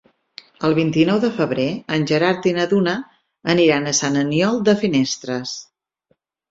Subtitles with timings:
[0.69, 1.67] El vint-i-nou de febrer
[1.97, 2.97] en Gerard i na Duna
[3.57, 5.59] aniran a Sant Aniol de Finestres.